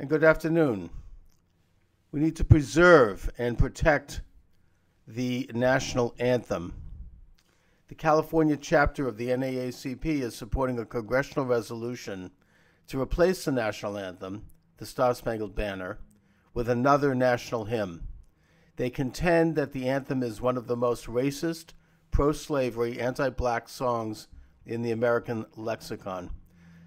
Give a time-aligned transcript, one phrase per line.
[0.00, 0.88] and good afternoon.
[2.10, 4.22] We need to preserve and protect
[5.06, 6.72] the national anthem.
[7.88, 12.30] The California chapter of the NAACP is supporting a congressional resolution
[12.86, 14.46] to replace the national anthem,
[14.78, 15.98] the Star Spangled Banner,
[16.54, 18.04] with another national hymn.
[18.76, 21.74] They contend that the anthem is one of the most racist,
[22.10, 24.28] pro slavery, anti black songs
[24.64, 26.30] in the American lexicon.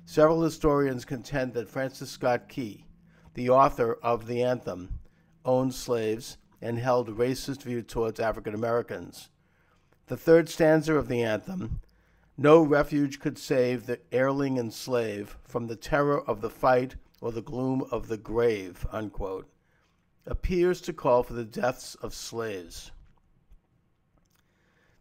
[0.04, 2.88] Several historians contend that Francis Scott Key,
[3.34, 5.00] the author of the anthem,
[5.46, 9.30] owned slaves and held racist views towards African Americans.
[10.08, 11.82] The third stanza of the anthem,
[12.38, 17.32] no refuge could save the hireling and slave from the terror of the fight or
[17.32, 19.50] the gloom of the grave, unquote,
[20.26, 22.92] appears to call for the deaths of slaves.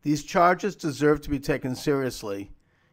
[0.02, 2.50] These charges deserve to be taken seriously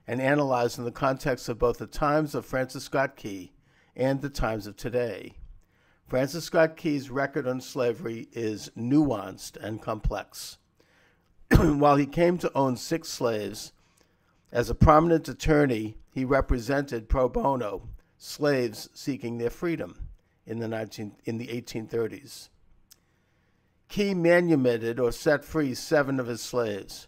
[0.08, 3.52] and analyzed in the context of both the times of Francis Scott Key
[4.00, 5.34] and the times of today.
[6.08, 10.58] Francis Scott Key's record on slavery is nuanced and complex.
[11.56, 13.74] While he came to own six slaves,
[14.52, 20.08] as a prominent attorney, he represented pro bono slaves seeking their freedom
[20.48, 22.50] in the, 19, in the 1830s.
[23.90, 27.08] Key manumitted or set free seven of his slaves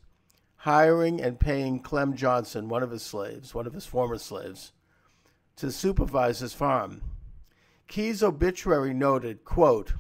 [0.58, 4.74] hiring and paying Clem Johnson, one of his slaves, one of his former slaves,
[5.58, 7.02] to supervise his farm.
[7.88, 9.94] Key's obituary noted, quote,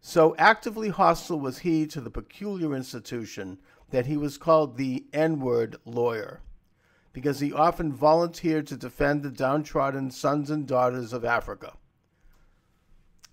[0.00, 3.58] so actively hostile was he to the peculiar institution
[3.90, 6.40] that he was called the N word lawyer,
[7.12, 11.74] because he often volunteered to defend the downtrodden sons and daughters of Africa.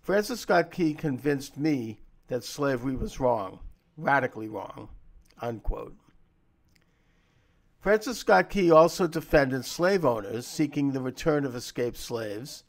[0.02, 3.60] Francis Scott Key convinced me that slavery was wrong,
[3.96, 4.90] radically wrong,
[5.42, 5.96] unquote.
[7.88, 12.66] Francis Scott Key also defended slave owners seeking the return of escaped slaves,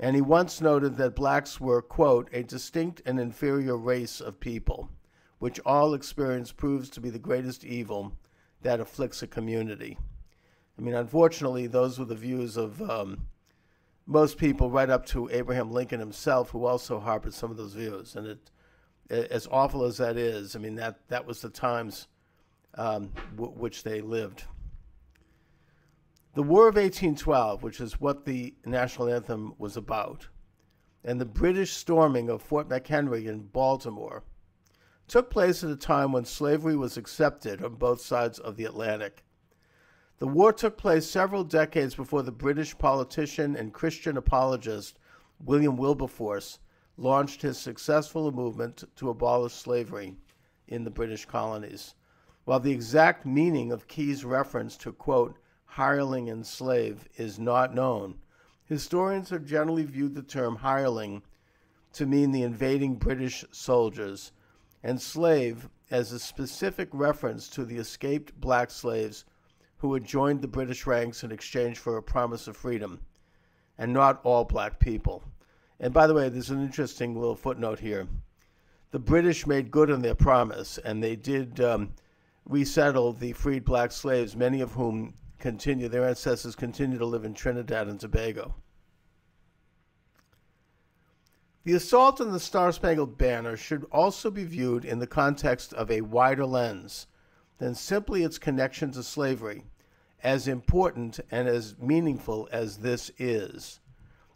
[0.00, 4.90] and he once noted that blacks were, quote, a distinct and inferior race of people,
[5.38, 8.12] which all experience proves to be the greatest evil
[8.62, 9.96] that afflicts a community.
[10.76, 13.28] I mean, unfortunately, those were the views of um,
[14.04, 18.16] most people, right up to Abraham Lincoln himself, who also harbored some of those views.
[18.16, 18.50] And it,
[19.30, 22.08] as awful as that is, I mean, that, that was the times
[22.74, 24.42] um, w- which they lived.
[26.36, 30.28] The War of 1812, which is what the national anthem was about,
[31.02, 34.22] and the British storming of Fort McHenry in Baltimore
[35.08, 39.24] took place at a time when slavery was accepted on both sides of the Atlantic.
[40.18, 44.98] The war took place several decades before the British politician and Christian apologist
[45.42, 46.58] William Wilberforce
[46.98, 50.18] launched his successful movement to abolish slavery
[50.68, 51.94] in the British colonies.
[52.44, 55.38] While the exact meaning of Key's reference to, quote,
[55.76, 58.14] hireling and slave is not known.
[58.64, 61.20] Historians have generally viewed the term hireling
[61.92, 64.32] to mean the invading British soldiers,
[64.82, 69.26] and slave as a specific reference to the escaped black slaves
[69.76, 72.98] who had joined the British ranks in exchange for a promise of freedom,
[73.76, 75.22] and not all black people.
[75.78, 78.08] And by the way, there's an interesting little footnote here.
[78.92, 81.92] The British made good on their promise, and they did um,
[82.46, 85.12] resettle the freed black slaves, many of whom
[85.46, 88.56] continue, their ancestors continue to live in Trinidad and Tobago.
[91.62, 95.88] The assault on the Star Spangled Banner should also be viewed in the context of
[95.88, 97.06] a wider lens
[97.58, 99.62] than simply its connection to slavery,
[100.20, 103.78] as important and as meaningful as this is.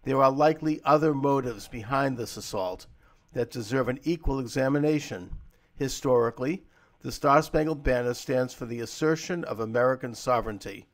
[0.04, 2.87] There are likely other motives behind this assault
[3.32, 5.32] that deserve an equal examination.
[5.75, 6.62] Historically,
[7.00, 10.87] the Star Spangled Banner stands for the assertion of American sovereignty,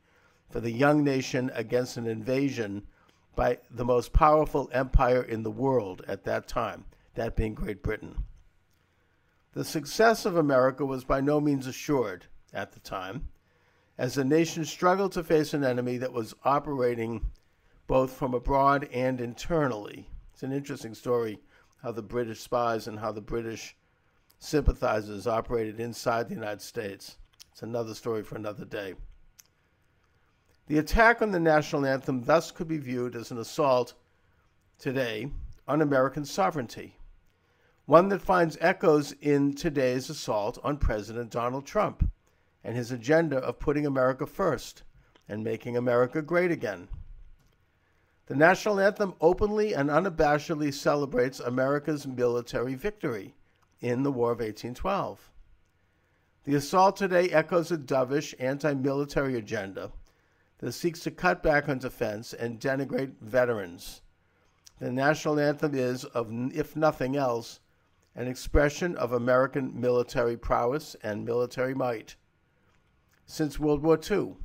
[0.49, 2.83] for the young nation against an invasion
[3.35, 6.85] by the most powerful empire in the world at that time,
[7.15, 8.23] that being Great Britain.
[9.53, 13.27] The success of America was by no means assured at the time,
[13.97, 17.31] as the nation struggled to face an enemy that was operating
[17.87, 20.07] both from abroad and internally.
[20.33, 21.39] It's an interesting story
[21.81, 23.75] how the British spies and how the British
[24.39, 27.17] sympathizers operated inside the United States.
[27.51, 28.95] It's another story for another day.
[30.67, 33.93] The attack on the national anthem thus could be viewed as an assault
[34.77, 35.31] today
[35.65, 36.97] on American sovereignty,
[37.85, 42.11] one that finds echoes in today's assault on President Donald Trump
[42.65, 44.83] and his agenda of putting America first
[45.29, 46.89] and making America great again.
[48.25, 53.35] The national anthem openly and unabashedly celebrates America's military victory
[53.79, 55.31] in the War of 1812.
[56.43, 59.93] The assault today echoes a dovish anti military agenda
[60.59, 64.01] that seeks to cut back on defense and denigrate veterans.
[64.79, 67.59] the national anthem is, of, if nothing else,
[68.15, 72.15] an expression of American military prowess and military might.
[73.25, 74.35] Since World War II,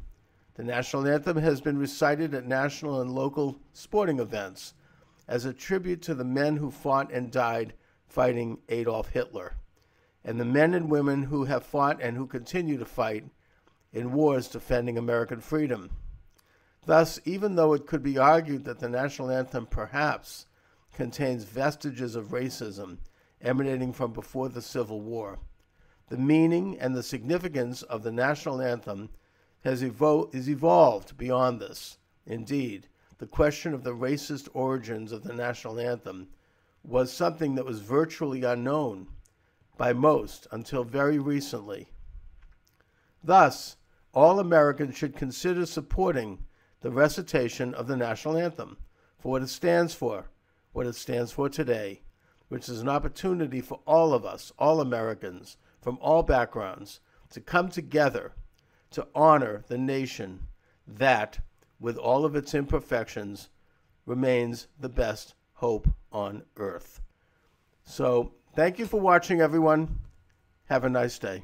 [0.55, 4.75] the national anthem has been recited at national and local sporting events
[5.27, 7.73] as a tribute to the men who fought and died
[8.07, 9.55] fighting Adolf Hitler,
[10.23, 13.25] and the men and women who have fought and who continue to fight
[13.95, 15.89] in wars defending American freedom.
[16.85, 20.47] Thus, even though it could be argued that the national anthem perhaps
[20.93, 22.99] contains vestiges of racism
[23.41, 25.39] emanating from before the Civil War,
[26.09, 29.11] the meaning and the significance of the national anthem
[29.65, 31.99] has evo- is evolved beyond this.
[32.27, 32.89] Indeed,
[33.19, 36.29] the question of the racist origins of the national anthem
[36.83, 39.07] was something that was virtually unknown
[39.77, 41.89] by most until very recently.
[43.23, 43.77] Thus,
[44.13, 46.45] all Americans should consider supporting
[46.83, 48.77] the recitation of the national anthem
[49.19, 50.27] for what it stands for,
[50.73, 52.03] what it stands for today,
[52.49, 57.01] which is an opportunity for all of us, all Americans, from all backgrounds,
[57.31, 58.33] to come together
[58.91, 60.41] to honor the nation
[60.87, 61.39] that,
[61.81, 63.49] with all of its imperfections,
[64.05, 67.01] remains the best hope on earth.
[67.85, 70.01] So, thank you for watching, everyone.
[70.67, 71.43] Have a nice day.